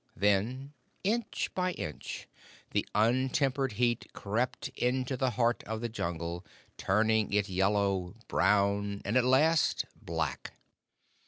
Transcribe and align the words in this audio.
Then, 0.15 0.73
inch 1.03 1.51
by 1.53 1.73
inch, 1.73 2.27
the 2.71 2.87
untempered 2.95 3.73
heat 3.73 4.07
crept 4.13 4.69
into 4.69 5.15
the 5.15 5.29
heart 5.37 5.61
of 5.65 5.79
the 5.81 5.89
Jungle, 5.89 6.43
turning 6.75 7.31
it 7.33 7.47
yellow, 7.47 8.15
brown, 8.27 9.03
and 9.05 9.15
at 9.15 9.23
last 9.25 9.85
black. 10.01 10.53